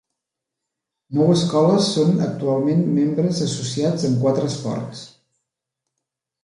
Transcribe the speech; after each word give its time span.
Nou 1.17 1.33
escoles 1.33 1.91
són 1.97 2.25
actualment 2.29 2.81
membres 2.97 3.43
associats 3.49 4.09
en 4.11 4.19
quatre 4.27 4.53
esports. 4.55 5.09